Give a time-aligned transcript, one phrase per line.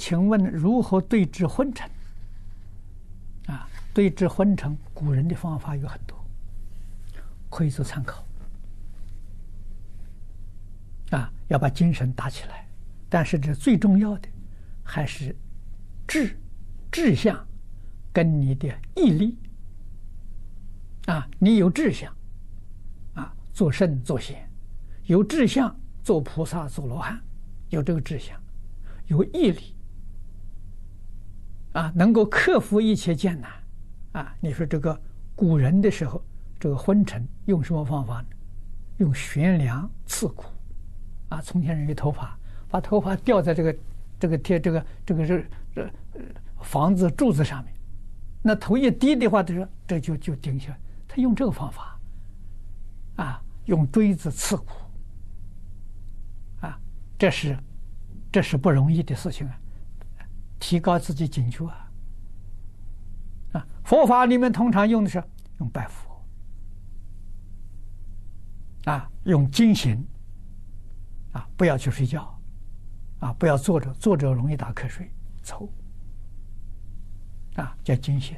[0.00, 1.86] 请问如何对治昏沉？
[3.48, 6.16] 啊，对治昏沉，古人的方法有很多，
[7.50, 8.24] 可以做参考。
[11.10, 12.66] 啊，要把精神打起来，
[13.10, 14.28] 但是这最重要的
[14.82, 15.36] 还是
[16.08, 16.34] 志、
[16.90, 17.46] 志向
[18.10, 19.36] 跟你的毅力。
[21.06, 22.10] 啊，你有志向，
[23.12, 24.48] 啊，做圣做贤，
[25.04, 27.20] 有志向做菩萨做罗汉，
[27.68, 28.40] 有这个志向，
[29.06, 29.74] 有毅力。
[31.72, 33.50] 啊，能够克服一切艰难，
[34.12, 35.00] 啊，你说这个
[35.36, 36.22] 古人的时候，
[36.58, 38.26] 这个昏沉用什么方法呢？
[38.98, 40.44] 用悬梁刺股，
[41.28, 42.36] 啊，从前人的头发，
[42.68, 43.76] 把头发吊在这个
[44.18, 45.44] 这个贴这个这个这
[45.74, 45.90] 这
[46.60, 47.72] 房子柱子上面，
[48.42, 50.78] 那头一低的话，他说这就就顶下来。
[51.06, 51.98] 他用这个方法，
[53.16, 54.66] 啊，用锥子刺股，
[56.60, 56.78] 啊，
[57.16, 57.56] 这是
[58.32, 59.59] 这是不容易的事情啊。
[60.70, 61.90] 提高自己警觉啊！
[63.54, 65.20] 啊，佛法里面通常用的是
[65.58, 66.24] 用拜佛，
[68.84, 70.06] 啊，用精行，
[71.32, 72.40] 啊，不要去睡觉，
[73.18, 75.10] 啊，不要坐着，坐着容易打瞌睡、
[75.42, 75.68] 抽，
[77.56, 78.36] 啊，叫经行。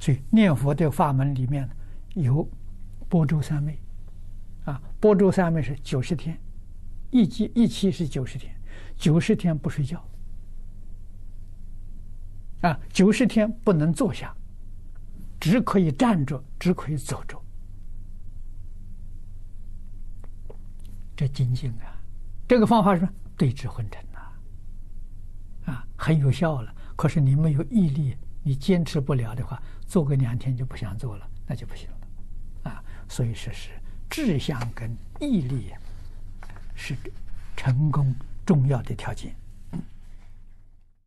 [0.00, 1.68] 所以念佛的法门里面
[2.14, 2.48] 有
[3.10, 3.78] 般舟三昧，
[4.64, 6.40] 啊，般舟三昧是九十天，
[7.10, 8.58] 一期一期是九十天，
[8.96, 10.02] 九十天不睡觉。
[12.62, 14.34] 啊，九十天不能坐下，
[15.38, 17.40] 只可以站着，只可以走着。
[21.16, 22.00] 这精进啊，
[22.46, 26.74] 这个方法是对治昏沉呐，啊，很有效了。
[26.96, 32.70] 可是你没有毅力，你坚持不了的话，做个两天就不想做了，那就不行了。
[32.70, 33.70] 啊，所以说是
[34.10, 35.72] 志向跟毅力
[36.74, 36.96] 是
[37.56, 39.34] 成功重要的条件。